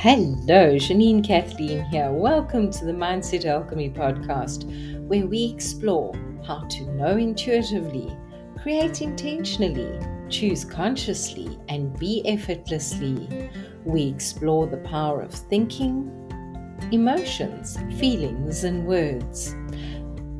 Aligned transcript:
Hello, 0.00 0.76
Janine 0.76 1.26
Kathleen 1.26 1.84
here. 1.86 2.12
Welcome 2.12 2.70
to 2.70 2.84
the 2.84 2.92
Mindset 2.92 3.44
Alchemy 3.46 3.90
podcast, 3.90 4.62
where 5.08 5.26
we 5.26 5.46
explore 5.46 6.14
how 6.46 6.60
to 6.68 6.94
know 6.94 7.16
intuitively, 7.16 8.16
create 8.62 9.02
intentionally, 9.02 9.98
choose 10.28 10.64
consciously, 10.64 11.58
and 11.68 11.98
be 11.98 12.24
effortlessly. 12.28 13.50
We 13.84 14.06
explore 14.06 14.68
the 14.68 14.76
power 14.76 15.20
of 15.20 15.34
thinking, 15.34 16.08
emotions, 16.92 17.76
feelings, 17.98 18.62
and 18.62 18.86
words. 18.86 19.56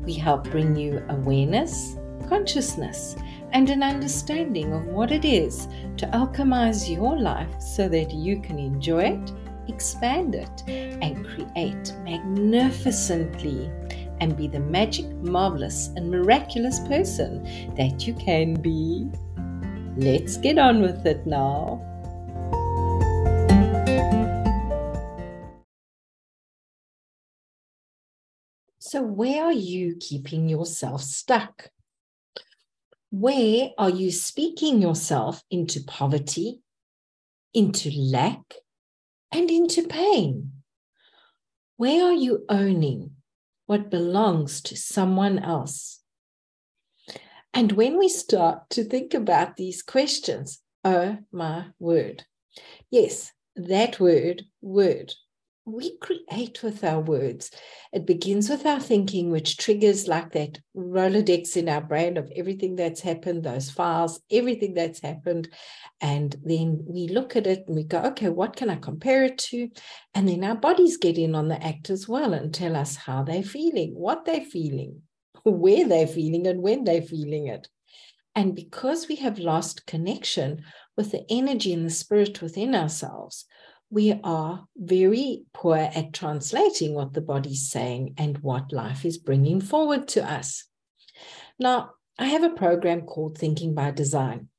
We 0.05 0.13
help 0.13 0.49
bring 0.51 0.73
you 0.73 1.03
awareness, 1.09 1.97
consciousness, 2.29 3.17
and 3.51 3.69
an 3.69 3.83
understanding 3.83 4.71
of 4.71 4.85
what 4.85 5.11
it 5.11 5.25
is 5.25 5.67
to 5.97 6.07
alchemize 6.13 6.89
your 6.89 7.19
life 7.19 7.61
so 7.61 7.89
that 7.89 8.13
you 8.13 8.39
can 8.39 8.57
enjoy 8.57 9.01
it 9.01 9.33
expand 9.69 10.35
it, 10.35 10.63
and 10.67 11.25
create 11.25 11.93
magnificently 12.03 13.71
and 14.21 14.35
be 14.35 14.47
the 14.47 14.59
magic, 14.59 15.05
marvelous, 15.17 15.87
and 15.95 16.11
miraculous 16.11 16.79
person 16.81 17.43
that 17.75 18.05
you 18.05 18.13
can 18.15 18.55
be. 18.55 19.09
Let's 19.95 20.37
get 20.37 20.57
on 20.57 20.81
with 20.81 21.05
it 21.05 21.25
now. 21.25 21.85
So, 28.79 29.03
where 29.03 29.43
are 29.43 29.53
you 29.53 29.97
keeping 29.99 30.49
yourself 30.49 31.03
stuck? 31.03 31.69
Where 33.11 33.69
are 33.77 33.89
you 33.89 34.11
speaking 34.11 34.81
yourself 34.81 35.43
into 35.51 35.83
poverty, 35.83 36.61
into 37.53 37.91
lack, 37.91 38.41
and 39.31 39.49
into 39.49 39.87
pain? 39.87 40.51
Where 41.77 42.05
are 42.05 42.13
you 42.13 42.45
owning 42.49 43.11
what 43.65 43.89
belongs 43.89 44.61
to 44.63 44.75
someone 44.75 45.39
else? 45.39 46.01
And 47.53 47.71
when 47.73 47.97
we 47.97 48.09
start 48.09 48.69
to 48.71 48.83
think 48.83 49.13
about 49.13 49.55
these 49.55 49.81
questions, 49.81 50.59
oh 50.83 51.17
my 51.31 51.67
word. 51.79 52.25
Yes, 52.91 53.31
that 53.55 53.99
word, 53.99 54.45
word, 54.61 55.13
we 55.71 55.97
create 55.97 56.61
with 56.63 56.83
our 56.83 56.99
words. 56.99 57.51
It 57.93 58.05
begins 58.05 58.49
with 58.49 58.65
our 58.65 58.79
thinking, 58.79 59.31
which 59.31 59.57
triggers 59.57 60.07
like 60.07 60.31
that 60.33 60.59
Rolodex 60.75 61.55
in 61.55 61.69
our 61.69 61.81
brain 61.81 62.17
of 62.17 62.31
everything 62.35 62.75
that's 62.75 63.01
happened, 63.01 63.43
those 63.43 63.69
files, 63.69 64.19
everything 64.31 64.73
that's 64.73 65.01
happened. 65.01 65.49
And 66.01 66.35
then 66.43 66.83
we 66.87 67.07
look 67.07 67.35
at 67.35 67.47
it 67.47 67.65
and 67.67 67.75
we 67.75 67.83
go, 67.83 67.99
okay, 67.99 68.29
what 68.29 68.55
can 68.55 68.69
I 68.69 68.75
compare 68.75 69.23
it 69.23 69.37
to? 69.49 69.69
And 70.13 70.27
then 70.27 70.43
our 70.43 70.55
bodies 70.55 70.97
get 70.97 71.17
in 71.17 71.35
on 71.35 71.47
the 71.47 71.63
act 71.63 71.89
as 71.89 72.07
well 72.07 72.33
and 72.33 72.53
tell 72.53 72.75
us 72.75 72.95
how 72.95 73.23
they're 73.23 73.43
feeling, 73.43 73.93
what 73.93 74.25
they're 74.25 74.45
feeling, 74.45 75.01
where 75.43 75.87
they're 75.87 76.07
feeling, 76.07 76.47
and 76.47 76.61
when 76.61 76.83
they're 76.83 77.01
feeling 77.01 77.47
it. 77.47 77.67
And 78.35 78.55
because 78.55 79.07
we 79.07 79.15
have 79.17 79.39
lost 79.39 79.85
connection 79.85 80.63
with 80.95 81.11
the 81.11 81.25
energy 81.29 81.73
and 81.73 81.85
the 81.85 81.89
spirit 81.89 82.41
within 82.41 82.75
ourselves, 82.75 83.45
we 83.89 84.19
are 84.23 84.65
very 84.77 85.43
poor 85.53 85.77
at 85.77 86.13
translating 86.13 86.93
what 86.93 87.13
the 87.13 87.21
body's 87.21 87.69
saying 87.69 88.13
and 88.17 88.37
what 88.39 88.71
life 88.71 89.03
is 89.03 89.17
bringing 89.17 89.59
forward 89.59 90.07
to 90.09 90.23
us. 90.23 90.65
Now, 91.57 91.91
I 92.17 92.25
have 92.25 92.43
a 92.43 92.49
program 92.49 93.01
called 93.01 93.37
Thinking 93.37 93.73
by 93.73 93.91
Design 93.91 94.49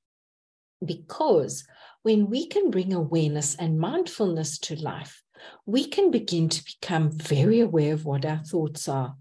because 0.84 1.64
when 2.02 2.28
we 2.28 2.46
can 2.46 2.70
bring 2.70 2.92
awareness 2.92 3.54
and 3.54 3.78
mindfulness 3.78 4.58
to 4.60 4.76
life, 4.76 5.22
we 5.64 5.86
can 5.86 6.10
begin 6.10 6.48
to 6.48 6.64
become 6.64 7.10
very 7.12 7.60
aware 7.60 7.94
of 7.94 8.04
what 8.04 8.24
our 8.24 8.42
thoughts 8.44 8.88
are. 8.88 9.16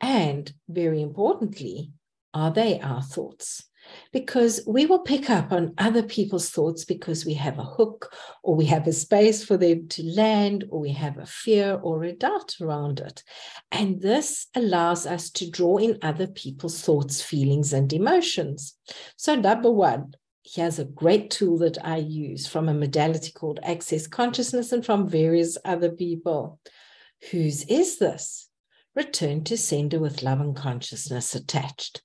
And 0.00 0.52
very 0.68 1.00
importantly, 1.00 1.92
are 2.32 2.50
they 2.50 2.80
our 2.80 3.02
thoughts? 3.02 3.64
Because 4.12 4.62
we 4.66 4.86
will 4.86 5.00
pick 5.00 5.28
up 5.28 5.52
on 5.52 5.74
other 5.78 6.02
people's 6.02 6.50
thoughts 6.50 6.84
because 6.84 7.26
we 7.26 7.34
have 7.34 7.58
a 7.58 7.64
hook 7.64 8.14
or 8.42 8.54
we 8.54 8.64
have 8.66 8.86
a 8.86 8.92
space 8.92 9.44
for 9.44 9.56
them 9.56 9.88
to 9.88 10.02
land 10.04 10.64
or 10.70 10.80
we 10.80 10.92
have 10.92 11.18
a 11.18 11.26
fear 11.26 11.78
or 11.82 12.04
a 12.04 12.12
doubt 12.12 12.54
around 12.60 13.00
it. 13.00 13.22
And 13.72 14.00
this 14.00 14.46
allows 14.54 15.06
us 15.06 15.30
to 15.30 15.50
draw 15.50 15.78
in 15.78 15.98
other 16.02 16.26
people's 16.26 16.80
thoughts, 16.80 17.22
feelings, 17.22 17.72
and 17.72 17.92
emotions. 17.92 18.76
So, 19.16 19.34
number 19.34 19.70
one, 19.70 20.14
here's 20.44 20.78
a 20.78 20.84
great 20.84 21.30
tool 21.30 21.58
that 21.58 21.84
I 21.84 21.96
use 21.96 22.46
from 22.46 22.68
a 22.68 22.74
modality 22.74 23.32
called 23.32 23.60
Access 23.62 24.06
Consciousness 24.06 24.72
and 24.72 24.84
from 24.84 25.08
various 25.08 25.58
other 25.64 25.90
people. 25.90 26.60
Whose 27.30 27.64
is 27.64 27.98
this? 27.98 28.48
Return 28.94 29.42
to 29.44 29.56
sender 29.56 29.98
with 29.98 30.22
love 30.22 30.40
and 30.40 30.54
consciousness 30.54 31.34
attached 31.34 32.02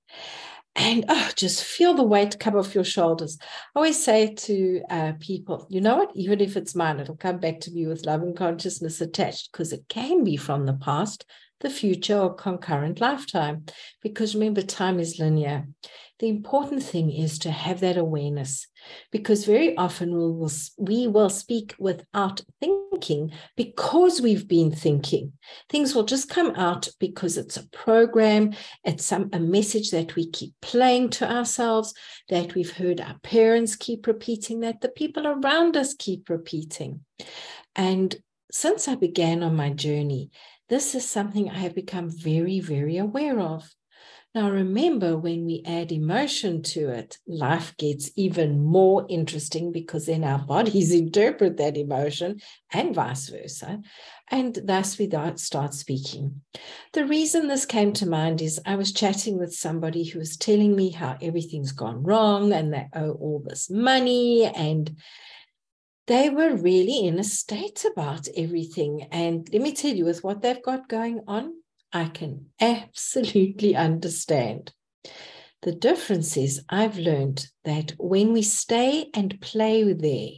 and 0.76 1.06
oh, 1.10 1.30
just 1.36 1.64
feel 1.64 1.94
the 1.94 2.04
weight 2.04 2.40
come 2.40 2.56
off 2.56 2.76
your 2.76 2.84
shoulders. 2.84 3.38
I 3.42 3.46
always 3.76 4.04
say 4.04 4.34
to 4.34 4.82
uh, 4.90 5.14
people, 5.20 5.68
you 5.70 5.82
know 5.82 5.98
what? 5.98 6.12
Even 6.16 6.40
if 6.40 6.56
it's 6.56 6.76
mine, 6.76 7.00
it'll 7.00 7.18
come 7.18 7.38
back 7.38 7.60
to 7.62 7.72
me 7.72 7.88
with 7.88 8.06
love 8.06 8.22
and 8.22 8.36
consciousness 8.36 9.02
attached 9.02 9.52
because 9.52 9.74
it 9.74 9.86
can 9.90 10.24
be 10.24 10.38
from 10.38 10.66
the 10.66 10.74
past, 10.74 11.26
the 11.60 11.70
future, 11.70 12.18
or 12.18 12.34
concurrent 12.34 13.02
lifetime. 13.02 13.66
Because 14.02 14.36
remember, 14.36 14.62
time 14.62 15.00
is 15.00 15.20
linear. 15.20 15.68
The 16.20 16.28
important 16.28 16.84
thing 16.84 17.12
is 17.12 17.40
to 17.40 17.52
have 17.52 17.80
that 17.80 17.98
awareness 17.98 18.68
because 19.10 19.46
very 19.46 19.76
often 19.78 20.12
we 20.12 20.18
will, 20.18 20.52
we 20.78 21.08
will 21.08 21.30
speak 21.30 21.76
without 21.80 22.42
thinking 22.60 23.32
because 23.56 24.22
we've 24.22 24.46
been 24.46 24.70
thinking. 24.70 25.32
Things 25.70 25.96
will 25.96 26.04
just 26.04 26.30
come 26.30 26.54
out 26.56 26.90
because 27.00 27.38
it's 27.38 27.56
a 27.56 27.70
program, 27.70 28.54
it's 28.84 29.06
some, 29.06 29.30
a 29.32 29.40
message 29.40 29.92
that 29.92 30.16
we 30.16 30.30
keep 30.30 30.54
playing 30.62 31.12
to 31.12 31.32
ourselves, 31.32 31.94
that 32.28 32.54
we've 32.54 32.74
heard 32.74 33.00
our 33.00 33.18
parents 33.24 33.78
keep 33.78 34.06
repeating, 34.06 34.60
that 34.60 34.82
the 34.82 34.90
people 34.90 35.26
around 35.26 35.78
us 35.78 35.94
keep 35.94 36.30
repeating. 36.30 37.00
And 37.78 38.14
since 38.52 38.90
I 38.90 38.96
began 38.96 39.42
on 39.42 39.56
my 39.56 39.70
journey, 39.70 40.32
this 40.68 40.96
is 40.96 41.08
something 41.08 41.50
I 41.50 41.60
have 41.60 41.76
become 41.76 42.10
very, 42.10 42.60
very 42.60 42.98
aware 42.98 43.40
of. 43.40 43.70
Now, 44.36 44.52
remember, 44.52 45.18
when 45.18 45.48
we 45.48 45.64
add 45.66 45.92
emotion 45.92 46.62
to 46.62 46.90
it, 46.90 47.18
life 47.26 47.76
gets 47.78 48.12
even 48.16 48.64
more 48.64 49.08
interesting 49.10 49.72
because 49.72 50.06
then 50.06 50.24
our 50.24 50.38
bodies 50.38 50.92
interpret 50.94 51.58
that 51.58 51.78
emotion 51.78 52.40
and 52.72 52.94
vice 52.94 53.30
versa. 53.30 53.82
And 54.30 54.56
thus 54.64 55.00
we 55.00 55.10
start 55.36 55.74
speaking. 55.74 56.42
The 56.94 57.06
reason 57.06 57.48
this 57.48 57.66
came 57.66 57.92
to 57.94 58.08
mind 58.08 58.40
is 58.40 58.62
I 58.68 58.76
was 58.76 58.94
chatting 58.94 59.40
with 59.40 59.52
somebody 59.52 60.04
who 60.04 60.20
was 60.20 60.38
telling 60.38 60.76
me 60.76 60.92
how 60.92 61.18
everything's 61.20 61.72
gone 61.72 62.04
wrong 62.04 62.54
and 62.54 62.72
they 62.72 62.88
owe 62.94 63.14
all 63.14 63.44
this 63.44 63.68
money 63.68 64.46
and 64.46 64.96
they 66.06 66.30
were 66.30 66.56
really 66.56 67.08
in 67.08 67.18
a 67.18 67.24
state 67.24 67.84
about 67.92 68.28
everything. 68.38 69.08
And 69.12 69.48
let 69.52 69.62
me 69.62 69.74
tell 69.74 69.96
you, 69.96 70.06
with 70.06 70.24
what 70.24 70.42
they've 70.42 70.62
got 70.62 70.88
going 70.88 71.22
on, 71.28 71.54
I 71.92 72.06
can 72.06 72.48
absolutely 72.62 73.76
understand. 73.76 74.74
The 75.62 75.72
difference 75.74 76.38
is, 76.38 76.64
I've 76.70 76.98
learned 76.98 77.48
that 77.66 77.94
when 77.98 78.32
we 78.32 78.44
stay 78.44 79.10
and 79.14 79.42
play 79.42 79.92
there, 79.94 80.30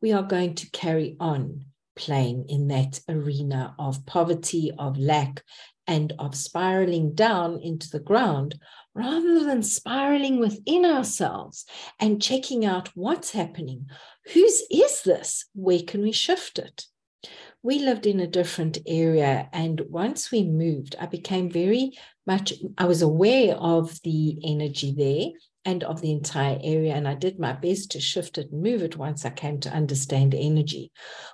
we 0.00 0.12
are 0.12 0.22
going 0.22 0.54
to 0.56 0.70
carry 0.70 1.16
on 1.20 1.66
playing 1.94 2.46
in 2.48 2.68
that 2.68 3.00
arena 3.08 3.74
of 3.78 4.04
poverty, 4.06 4.72
of 4.78 4.98
lack, 4.98 5.42
and 5.86 6.12
of 6.18 6.34
spiraling 6.34 7.14
down 7.14 7.60
into 7.62 7.88
the 7.90 8.00
ground 8.00 8.58
rather 8.94 9.44
than 9.44 9.62
spiraling 9.62 10.38
within 10.38 10.84
ourselves 10.84 11.64
and 12.00 12.22
checking 12.22 12.64
out 12.64 12.88
what's 12.94 13.30
happening. 13.30 13.86
Whose 14.32 14.62
is 14.70 15.02
this? 15.02 15.44
Where 15.54 15.82
can 15.82 16.02
we 16.02 16.12
shift 16.12 16.58
it? 16.58 16.86
We 17.62 17.78
lived 17.78 18.06
in 18.06 18.20
a 18.20 18.26
different 18.26 18.78
area. 18.86 19.48
And 19.52 19.80
once 19.88 20.30
we 20.30 20.44
moved, 20.44 20.96
I 21.00 21.06
became 21.06 21.50
very 21.50 21.92
much, 22.26 22.52
I 22.78 22.84
was 22.84 23.02
aware 23.02 23.56
of 23.56 24.00
the 24.02 24.38
energy 24.44 24.94
there 24.96 25.38
and 25.64 25.82
of 25.82 26.00
the 26.00 26.12
entire 26.12 26.58
area. 26.62 26.94
And 26.94 27.08
I 27.08 27.14
did 27.14 27.40
my 27.40 27.52
best 27.52 27.90
to 27.90 28.00
shift 28.00 28.38
it 28.38 28.52
and 28.52 28.62
move 28.62 28.82
it 28.82 28.96
once 28.96 29.24
I 29.24 29.30
came 29.30 29.58
to 29.60 29.70
understand 29.70 30.34
energy. 30.34 30.92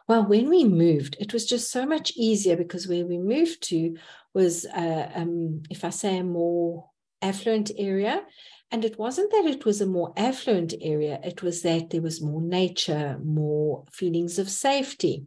Well, 0.09 0.27
when 0.27 0.49
we 0.49 0.65
moved, 0.65 1.17
it 1.21 1.35
was 1.35 1.45
just 1.45 1.71
so 1.71 1.85
much 1.85 2.13
easier 2.17 2.57
because 2.57 2.89
where 2.89 3.05
we 3.05 3.19
moved 3.19 3.63
to 3.69 3.97
was, 4.33 4.65
uh, 4.65 5.11
um, 5.15 5.63
if 5.69 5.85
I 5.85 5.91
say, 5.91 6.19
a 6.19 6.25
more 6.25 6.89
affluent 7.21 7.71
area. 7.77 8.23
And 8.71 8.87
it 8.87 8.99
wasn't 8.99 9.31
that 9.33 9.45
it 9.45 9.67
was 9.67 9.83
a 9.83 9.87
more 9.87 10.15
affluent 10.17 10.73
area, 10.81 11.21
it 11.23 11.43
was 11.43 11.61
that 11.61 11.91
there 11.91 12.01
was 12.01 12.23
more 12.23 12.41
nature, 12.41 13.21
more 13.23 13.85
feelings 13.93 14.39
of 14.39 14.49
safety. 14.49 15.27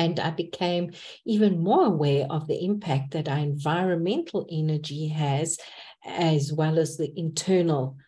And 0.00 0.18
I 0.18 0.30
became 0.30 0.92
even 1.26 1.62
more 1.62 1.84
aware 1.84 2.26
of 2.30 2.46
the 2.46 2.64
impact 2.64 3.10
that 3.10 3.28
our 3.28 3.36
environmental 3.36 4.46
energy 4.50 5.08
has, 5.08 5.58
as 6.02 6.54
well 6.54 6.78
as 6.78 6.96
the 6.96 7.12
internal 7.18 7.98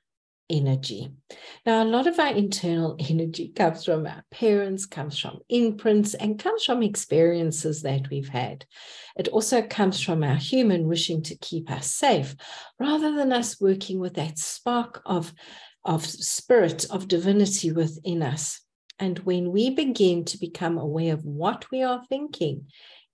energy. 0.48 1.10
Now, 1.66 1.82
a 1.82 1.84
lot 1.84 2.06
of 2.06 2.18
our 2.18 2.32
internal 2.34 2.96
energy 3.10 3.48
comes 3.48 3.84
from 3.84 4.06
our 4.06 4.24
parents, 4.30 4.86
comes 4.86 5.18
from 5.18 5.40
imprints, 5.50 6.14
and 6.14 6.38
comes 6.38 6.64
from 6.64 6.82
experiences 6.82 7.82
that 7.82 8.08
we've 8.08 8.30
had. 8.30 8.64
It 9.14 9.28
also 9.28 9.60
comes 9.60 10.00
from 10.00 10.24
our 10.24 10.36
human 10.36 10.88
wishing 10.88 11.22
to 11.24 11.36
keep 11.36 11.70
us 11.70 11.90
safe, 11.90 12.34
rather 12.80 13.12
than 13.14 13.34
us 13.34 13.60
working 13.60 14.00
with 14.00 14.14
that 14.14 14.38
spark 14.38 15.02
of, 15.04 15.34
of 15.84 16.06
spirit, 16.06 16.86
of 16.88 17.06
divinity 17.06 17.70
within 17.70 18.22
us. 18.22 18.62
And 19.02 19.18
when 19.18 19.50
we 19.50 19.70
begin 19.70 20.24
to 20.26 20.38
become 20.38 20.78
aware 20.78 21.14
of 21.14 21.24
what 21.24 21.68
we 21.72 21.82
are 21.82 22.04
thinking, 22.08 22.68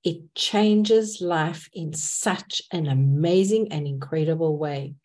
it 0.05 0.35
changes 0.35 1.23
life 1.23 1.71
in 1.73 1.95
such 1.95 2.61
an 2.71 2.89
amazing 2.89 3.73
and 3.73 3.87
incredible 3.87 4.59
way. 4.59 4.97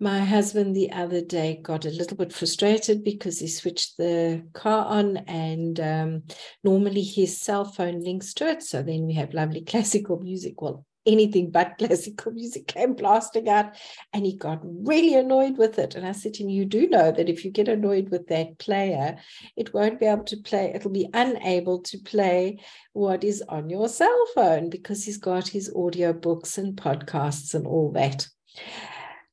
My 0.00 0.18
husband 0.18 0.74
the 0.74 0.90
other 0.90 1.20
day 1.20 1.60
got 1.62 1.84
a 1.84 1.90
little 1.90 2.16
bit 2.16 2.32
frustrated 2.32 3.04
because 3.04 3.38
he 3.38 3.46
switched 3.46 3.98
the 3.98 4.44
car 4.52 4.84
on, 4.86 5.18
and 5.28 5.78
um, 5.78 6.24
normally 6.64 7.02
his 7.02 7.40
cell 7.40 7.64
phone 7.64 8.02
links 8.02 8.34
to 8.34 8.48
it. 8.48 8.64
So 8.64 8.82
then 8.82 9.06
we 9.06 9.14
have 9.14 9.32
lovely 9.32 9.60
classical 9.64 10.18
music. 10.18 10.60
Well, 10.60 10.84
anything 11.12 11.50
but 11.50 11.74
classical 11.78 12.32
music 12.32 12.66
came 12.66 12.94
blasting 12.94 13.48
out, 13.48 13.76
and 14.12 14.24
he 14.24 14.36
got 14.36 14.60
really 14.62 15.14
annoyed 15.14 15.58
with 15.58 15.78
it. 15.78 15.94
And 15.94 16.06
I 16.06 16.12
said 16.12 16.34
to 16.34 16.42
him, 16.42 16.50
You 16.50 16.64
do 16.64 16.88
know 16.88 17.12
that 17.12 17.28
if 17.28 17.44
you 17.44 17.50
get 17.50 17.68
annoyed 17.68 18.10
with 18.10 18.28
that 18.28 18.58
player, 18.58 19.16
it 19.56 19.74
won't 19.74 20.00
be 20.00 20.06
able 20.06 20.24
to 20.24 20.36
play, 20.36 20.72
it'll 20.74 20.90
be 20.90 21.08
unable 21.12 21.80
to 21.80 21.98
play 21.98 22.60
what 22.92 23.24
is 23.24 23.42
on 23.48 23.70
your 23.70 23.88
cell 23.88 24.26
phone 24.34 24.70
because 24.70 25.04
he's 25.04 25.18
got 25.18 25.48
his 25.48 25.72
audio 25.74 26.12
books 26.12 26.58
and 26.58 26.76
podcasts 26.76 27.54
and 27.54 27.66
all 27.66 27.92
that. 27.92 28.28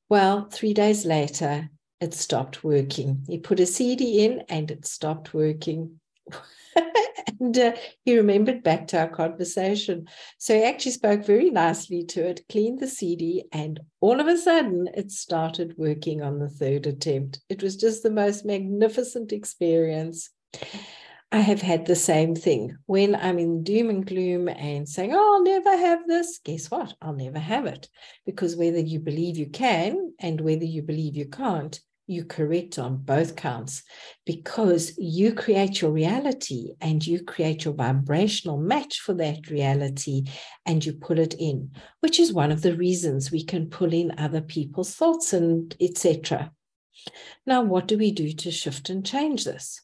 Well, 0.10 0.48
three 0.52 0.74
days 0.74 1.06
later, 1.06 1.70
it 2.00 2.14
stopped 2.14 2.64
working. 2.64 3.26
He 3.28 3.40
put 3.40 3.60
a 3.60 3.66
CD 3.66 4.24
in 4.24 4.44
and 4.50 4.70
it 4.70 4.86
stopped 4.86 5.34
working. 5.34 6.00
and 7.40 7.58
uh, 7.58 7.74
he 8.04 8.18
remembered 8.18 8.64
back 8.64 8.88
to 8.88 9.00
our 9.00 9.08
conversation. 9.08 10.08
So 10.38 10.56
he 10.56 10.64
actually 10.64 10.92
spoke 10.92 11.26
very 11.26 11.50
nicely 11.50 12.04
to 12.06 12.28
it, 12.28 12.46
cleaned 12.50 12.80
the 12.80 12.88
CD, 12.88 13.46
and 13.52 13.80
all 14.02 14.20
of 14.20 14.28
a 14.28 14.38
sudden 14.38 14.88
it 14.94 15.12
started 15.12 15.76
working 15.78 16.22
on 16.22 16.40
the 16.40 16.50
third 16.50 16.88
attempt. 16.88 17.40
It 17.50 17.64
was 17.64 17.76
just 17.76 18.04
the 18.04 18.12
most 18.12 18.46
magnificent 18.46 19.32
experience. 19.32 20.30
I 21.32 21.40
have 21.40 21.62
had 21.62 21.86
the 21.86 21.96
same 21.96 22.36
thing. 22.36 22.78
When 22.86 23.14
I'm 23.14 23.38
in 23.38 23.64
doom 23.64 23.90
and 23.90 24.06
gloom 24.06 24.48
and 24.48 24.88
saying, 24.88 25.12
Oh, 25.14 25.36
I'll 25.36 25.44
never 25.44 25.76
have 25.76 26.08
this, 26.08 26.40
guess 26.44 26.72
what? 26.72 26.94
I'll 27.02 27.14
never 27.14 27.40
have 27.40 27.66
it. 27.66 27.90
Because 28.26 28.56
whether 28.56 28.80
you 28.80 29.00
believe 29.00 29.38
you 29.38 29.48
can 29.48 30.14
and 30.20 30.40
whether 30.40 30.64
you 30.64 30.84
believe 30.84 31.18
you 31.18 31.26
can't, 31.26 31.80
you're 32.08 32.26
correct 32.26 32.80
on 32.80 32.98
both 32.98 33.36
counts 33.36 33.84
because 34.26 34.98
you 34.98 35.34
create 35.34 35.82
your 35.82 35.92
reality 35.92 36.72
and 36.80 37.06
you 37.06 37.24
create 37.24 37.66
your 37.66 37.74
vibrational 37.74 38.58
match 38.58 39.02
for 39.02 39.14
that 39.14 39.50
reality 39.50 40.24
and 40.66 40.86
you 40.86 40.94
pull 40.94 41.20
it 41.20 41.34
in, 41.34 41.70
which 42.00 42.20
is 42.20 42.32
one 42.32 42.52
of 42.52 42.62
the 42.62 42.76
reasons 42.76 43.30
we 43.30 43.44
can 43.44 43.70
pull 43.70 43.94
in 43.94 44.18
other 44.18 44.42
people's 44.42 44.96
thoughts 44.96 45.34
and 45.34 45.76
etc. 45.82 46.52
Now, 47.46 47.62
what 47.62 47.88
do 47.88 47.98
we 47.98 48.12
do 48.12 48.32
to 48.32 48.52
shift 48.52 48.90
and 48.90 49.06
change 49.06 49.44
this? 49.44 49.82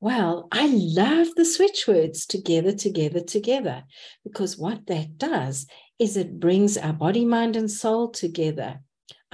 Well, 0.00 0.48
I 0.52 0.66
love 0.66 1.28
the 1.34 1.44
switch 1.44 1.86
words 1.88 2.26
together, 2.26 2.72
together, 2.72 3.20
together, 3.20 3.84
because 4.22 4.58
what 4.58 4.86
that 4.86 5.18
does 5.18 5.66
is 5.98 6.16
it 6.16 6.38
brings 6.38 6.76
our 6.76 6.92
body, 6.92 7.24
mind, 7.24 7.56
and 7.56 7.70
soul 7.70 8.10
together. 8.10 8.80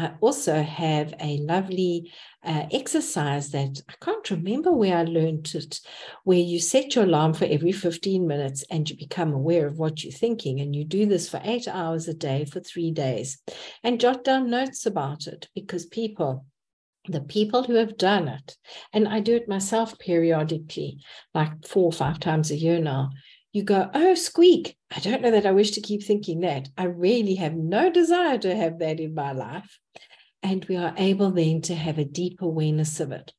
I 0.00 0.14
also 0.23 0.62
have 0.62 1.12
a 1.20 1.37
lovely 1.38 2.11
uh, 2.43 2.64
exercise 2.73 3.50
that 3.50 3.82
I 3.87 3.93
can't 4.02 4.31
remember 4.31 4.73
where 4.73 4.97
I 4.97 5.02
learned 5.02 5.55
it, 5.55 5.79
where 6.25 6.38
you 6.38 6.58
set 6.58 6.94
your 6.94 7.05
alarm 7.05 7.35
for 7.35 7.44
every 7.44 7.73
15 7.73 8.26
minutes 8.26 8.64
and 8.70 8.88
you 8.88 8.97
become 8.97 9.35
aware 9.35 9.67
of 9.67 9.79
what 9.79 10.02
you're 10.02 10.12
thinking. 10.12 10.58
And 10.61 10.75
you 10.75 10.85
do 10.85 11.05
this 11.05 11.29
for 11.29 11.38
eight 11.44 11.69
hours 11.69 12.08
a 12.08 12.14
day 12.14 12.47
for 12.47 12.61
three 12.61 12.93
days 12.93 13.43
and 13.82 14.00
jot 14.00 14.25
down 14.25 14.49
notes 14.49 14.87
about 14.87 15.26
it 15.26 15.49
because 15.55 15.85
people 15.85 16.46
the 17.08 17.20
people 17.20 17.64
who 17.64 17.75
have 17.75 17.96
done 17.96 18.29
it, 18.29 18.56
and 18.93 19.08
I 19.08 19.20
do 19.20 19.35
it 19.35 19.49
myself 19.49 19.99
periodically, 19.99 20.99
like 21.35 21.67
four 21.67 21.85
or 21.85 21.93
five 21.93 22.20
times 22.20 22.50
a 22.50 22.56
year 22.56 22.79
now, 22.79 23.11
you 23.52 23.62
go, 23.62 23.91
oh, 23.93 24.14
squeak. 24.14 24.76
I 24.94 25.00
don't 25.00 25.23
know 25.23 25.31
that 25.31 25.47
I 25.47 25.52
wish 25.52 25.73
to 25.73 25.81
keep 25.81 26.02
thinking 26.02 26.41
that. 26.41 26.69
I 26.76 26.85
really 26.85 27.35
have 27.37 27.55
no 27.55 27.91
desire 27.91 28.38
to 28.38 28.55
have 28.55 28.79
that 28.79 29.00
in 29.00 29.14
my 29.14 29.32
life. 29.32 29.79
And 30.43 30.64
we 30.64 30.76
are 30.76 30.94
able 30.97 31.31
then 31.32 31.61
to 31.62 31.75
have 31.75 31.99
a 31.99 32.05
deep 32.05 32.41
awareness 32.41 32.99
of 33.00 33.12
it. 33.12 33.32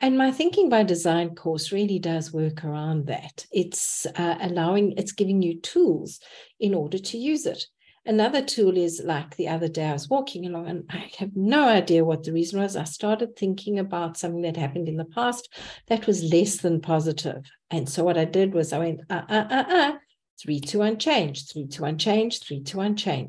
And 0.00 0.18
my 0.18 0.30
Thinking 0.30 0.68
by 0.68 0.82
Design 0.82 1.34
course 1.34 1.72
really 1.72 1.98
does 1.98 2.32
work 2.32 2.62
around 2.62 3.06
that. 3.06 3.46
It's 3.50 4.04
uh, 4.04 4.36
allowing, 4.38 4.92
it's 4.98 5.12
giving 5.12 5.40
you 5.40 5.60
tools 5.60 6.20
in 6.60 6.74
order 6.74 6.98
to 6.98 7.16
use 7.16 7.46
it. 7.46 7.64
Another 8.04 8.42
tool 8.42 8.76
is 8.76 9.00
like 9.04 9.36
the 9.36 9.46
other 9.46 9.68
day, 9.68 9.86
I 9.86 9.92
was 9.92 10.08
walking 10.08 10.44
along 10.46 10.68
and 10.68 10.84
I 10.90 11.08
have 11.18 11.36
no 11.36 11.68
idea 11.68 12.04
what 12.04 12.24
the 12.24 12.32
reason 12.32 12.60
was. 12.60 12.74
I 12.74 12.82
started 12.82 13.36
thinking 13.36 13.78
about 13.78 14.16
something 14.16 14.42
that 14.42 14.56
happened 14.56 14.88
in 14.88 14.96
the 14.96 15.04
past 15.04 15.48
that 15.86 16.08
was 16.08 16.24
less 16.24 16.56
than 16.56 16.80
positive. 16.80 17.44
And 17.70 17.88
so 17.88 18.02
what 18.02 18.18
I 18.18 18.24
did 18.24 18.54
was 18.54 18.72
I 18.72 18.78
went, 18.78 19.02
uh, 19.08 19.22
uh, 19.28 19.46
uh, 19.48 19.64
uh, 19.68 19.92
three 20.40 20.58
to 20.60 20.82
unchanged, 20.82 21.52
three 21.52 21.68
to 21.68 21.84
unchanged, 21.84 22.42
three 22.44 22.62
to. 22.62 23.26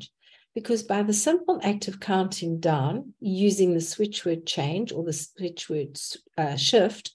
Because 0.56 0.82
by 0.82 1.02
the 1.02 1.12
simple 1.12 1.60
act 1.62 1.86
of 1.86 2.00
counting 2.00 2.58
down 2.58 3.14
using 3.20 3.74
the 3.74 3.80
switch 3.80 4.24
word 4.24 4.44
change 4.44 4.90
or 4.90 5.04
the 5.04 5.12
switch 5.12 5.68
word 5.68 5.98
uh, 6.36 6.56
shift, 6.56 7.12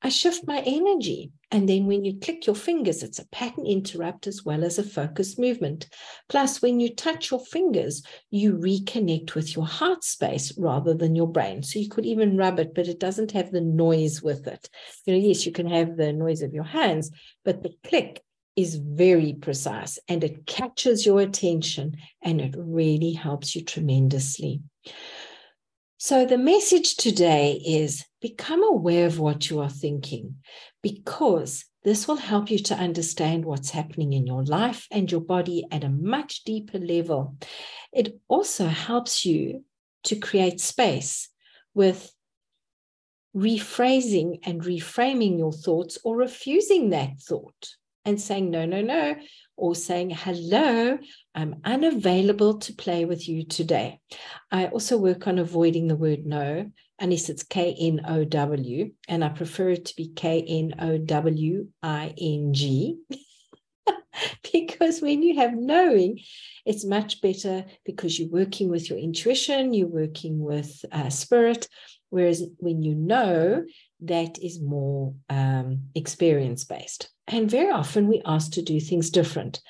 I 0.00 0.10
shift 0.10 0.46
my 0.46 0.62
energy. 0.64 1.32
And 1.50 1.68
then 1.68 1.86
when 1.86 2.04
you 2.04 2.18
click 2.20 2.46
your 2.46 2.54
fingers, 2.54 3.02
it's 3.02 3.18
a 3.18 3.26
pattern 3.28 3.66
interrupt 3.66 4.26
as 4.26 4.44
well 4.44 4.62
as 4.62 4.78
a 4.78 4.82
focus 4.82 5.38
movement. 5.38 5.88
Plus, 6.28 6.62
when 6.62 6.78
you 6.78 6.94
touch 6.94 7.30
your 7.30 7.40
fingers, 7.40 8.02
you 8.30 8.54
reconnect 8.54 9.34
with 9.34 9.56
your 9.56 9.66
heart 9.66 10.04
space 10.04 10.56
rather 10.56 10.94
than 10.94 11.16
your 11.16 11.26
brain. 11.26 11.62
So 11.62 11.78
you 11.78 11.88
could 11.88 12.06
even 12.06 12.36
rub 12.36 12.60
it, 12.60 12.74
but 12.74 12.86
it 12.86 13.00
doesn't 13.00 13.32
have 13.32 13.50
the 13.50 13.60
noise 13.60 14.22
with 14.22 14.46
it. 14.46 14.68
You 15.04 15.14
know, 15.14 15.20
yes, 15.20 15.46
you 15.46 15.52
can 15.52 15.68
have 15.68 15.96
the 15.96 16.12
noise 16.12 16.42
of 16.42 16.52
your 16.52 16.64
hands, 16.64 17.10
but 17.44 17.62
the 17.62 17.74
click 17.82 18.22
is 18.54 18.74
very 18.74 19.34
precise 19.34 19.98
and 20.08 20.22
it 20.22 20.44
catches 20.44 21.06
your 21.06 21.20
attention 21.20 21.96
and 22.22 22.40
it 22.40 22.54
really 22.58 23.12
helps 23.12 23.54
you 23.54 23.64
tremendously. 23.64 24.60
So, 26.00 26.24
the 26.24 26.38
message 26.38 26.94
today 26.94 27.54
is 27.54 28.04
become 28.20 28.62
aware 28.62 29.06
of 29.06 29.18
what 29.18 29.50
you 29.50 29.58
are 29.58 29.68
thinking 29.68 30.36
because 30.80 31.64
this 31.82 32.06
will 32.06 32.16
help 32.16 32.52
you 32.52 32.60
to 32.60 32.76
understand 32.76 33.44
what's 33.44 33.70
happening 33.70 34.12
in 34.12 34.24
your 34.24 34.44
life 34.44 34.86
and 34.92 35.10
your 35.10 35.20
body 35.20 35.64
at 35.72 35.82
a 35.82 35.88
much 35.88 36.44
deeper 36.44 36.78
level. 36.78 37.36
It 37.92 38.20
also 38.28 38.68
helps 38.68 39.26
you 39.26 39.64
to 40.04 40.14
create 40.14 40.60
space 40.60 41.30
with 41.74 42.14
rephrasing 43.34 44.38
and 44.44 44.62
reframing 44.62 45.36
your 45.36 45.52
thoughts 45.52 45.98
or 46.04 46.16
refusing 46.16 46.90
that 46.90 47.18
thought 47.18 47.70
and 48.08 48.18
saying, 48.20 48.50
no, 48.50 48.64
no, 48.64 48.80
no, 48.80 49.16
or 49.56 49.74
saying, 49.74 50.10
hello, 50.10 50.98
I'm 51.34 51.60
unavailable 51.62 52.58
to 52.60 52.72
play 52.72 53.04
with 53.04 53.28
you 53.28 53.44
today. 53.44 54.00
I 54.50 54.66
also 54.68 54.96
work 54.96 55.26
on 55.26 55.38
avoiding 55.38 55.88
the 55.88 55.96
word 55.96 56.24
no, 56.24 56.70
unless 56.98 57.28
it's 57.28 57.42
K 57.42 57.76
N 57.78 58.00
O 58.08 58.24
W, 58.24 58.92
and 59.08 59.22
I 59.22 59.28
prefer 59.28 59.70
it 59.70 59.84
to 59.86 59.96
be 59.96 60.08
K 60.08 60.42
N 60.42 60.74
O 60.78 60.96
W 60.96 61.68
I 61.82 62.14
N 62.16 62.54
G. 62.54 62.96
because 64.52 65.02
when 65.02 65.22
you 65.22 65.36
have 65.36 65.52
knowing, 65.54 66.20
it's 66.64 66.86
much 66.86 67.20
better 67.20 67.66
because 67.84 68.18
you're 68.18 68.30
working 68.30 68.70
with 68.70 68.88
your 68.88 68.98
intuition, 68.98 69.74
you're 69.74 69.86
working 69.86 70.40
with 70.40 70.82
uh, 70.90 71.10
spirit. 71.10 71.68
Whereas 72.08 72.42
when 72.56 72.82
you 72.82 72.94
know, 72.94 73.64
that 74.00 74.38
is 74.38 74.62
more 74.62 75.12
um, 75.28 75.88
experience 75.94 76.64
based. 76.64 77.10
And 77.28 77.50
very 77.50 77.70
often 77.70 78.08
we 78.08 78.22
ask 78.24 78.52
to 78.52 78.62
do 78.62 78.80
things 78.80 79.10
different. 79.10 79.60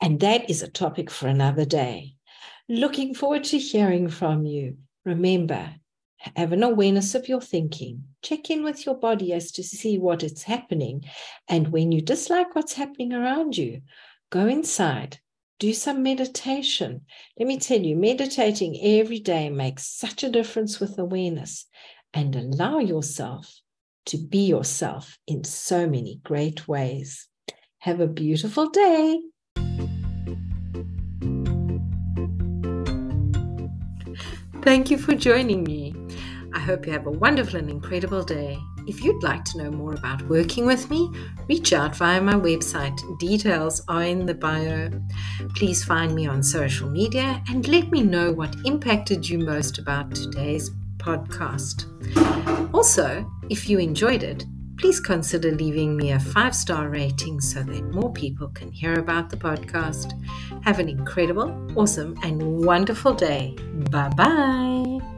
And 0.00 0.20
that 0.20 0.48
is 0.48 0.62
a 0.62 0.68
topic 0.68 1.10
for 1.10 1.28
another 1.28 1.64
day. 1.64 2.14
Looking 2.68 3.14
forward 3.14 3.44
to 3.44 3.58
hearing 3.58 4.08
from 4.08 4.44
you. 4.46 4.78
Remember, 5.04 5.74
have 6.34 6.52
an 6.52 6.62
awareness 6.62 7.14
of 7.14 7.28
your 7.28 7.40
thinking. 7.40 8.04
Check 8.22 8.50
in 8.50 8.64
with 8.64 8.86
your 8.86 8.96
body 8.96 9.32
as 9.32 9.52
to 9.52 9.62
see 9.62 9.98
what 9.98 10.22
is 10.22 10.42
happening. 10.42 11.04
And 11.48 11.68
when 11.68 11.92
you 11.92 12.00
dislike 12.00 12.54
what's 12.54 12.72
happening 12.72 13.12
around 13.12 13.56
you, 13.56 13.82
go 14.30 14.46
inside, 14.46 15.20
do 15.58 15.72
some 15.72 16.02
meditation. 16.02 17.02
Let 17.38 17.46
me 17.46 17.58
tell 17.58 17.80
you, 17.80 17.94
meditating 17.94 18.80
every 18.82 19.20
day 19.20 19.50
makes 19.50 19.86
such 19.86 20.24
a 20.24 20.30
difference 20.30 20.80
with 20.80 20.98
awareness 20.98 21.66
and 22.12 22.34
allow 22.34 22.78
yourself 22.78 23.60
to 24.06 24.16
be 24.16 24.46
yourself 24.46 25.18
in 25.26 25.44
so 25.44 25.86
many 25.86 26.20
great 26.24 26.66
ways. 26.66 27.28
Have 27.80 28.00
a 28.00 28.06
beautiful 28.06 28.68
day. 28.70 29.20
Thank 34.62 34.90
you 34.90 34.98
for 34.98 35.14
joining 35.14 35.62
me. 35.62 35.94
I 36.52 36.58
hope 36.58 36.86
you 36.86 36.92
have 36.92 37.06
a 37.06 37.10
wonderful 37.10 37.58
and 37.58 37.70
incredible 37.70 38.22
day. 38.22 38.58
If 38.88 39.04
you'd 39.04 39.22
like 39.22 39.44
to 39.46 39.58
know 39.58 39.70
more 39.70 39.94
about 39.94 40.22
working 40.28 40.64
with 40.64 40.88
me, 40.90 41.10
reach 41.48 41.72
out 41.72 41.94
via 41.96 42.20
my 42.20 42.34
website. 42.34 42.98
Details 43.18 43.82
are 43.88 44.02
in 44.02 44.26
the 44.26 44.34
bio. 44.34 44.90
Please 45.54 45.84
find 45.84 46.14
me 46.14 46.26
on 46.26 46.42
social 46.42 46.88
media 46.88 47.42
and 47.48 47.68
let 47.68 47.90
me 47.90 48.02
know 48.02 48.32
what 48.32 48.56
impacted 48.64 49.28
you 49.28 49.38
most 49.38 49.78
about 49.78 50.14
today's 50.14 50.70
podcast. 50.98 51.86
Also, 52.74 53.30
if 53.48 53.68
you 53.68 53.78
enjoyed 53.78 54.22
it, 54.22 54.44
please 54.78 55.00
consider 55.00 55.52
leaving 55.52 55.96
me 55.96 56.12
a 56.12 56.20
five 56.20 56.54
star 56.54 56.88
rating 56.88 57.40
so 57.40 57.62
that 57.62 57.82
more 57.94 58.12
people 58.12 58.48
can 58.48 58.70
hear 58.70 58.94
about 58.94 59.30
the 59.30 59.36
podcast. 59.36 60.12
Have 60.64 60.78
an 60.78 60.88
incredible, 60.88 61.50
awesome, 61.76 62.16
and 62.22 62.42
wonderful 62.64 63.14
day. 63.14 63.56
Bye 63.90 64.10
bye. 64.10 65.15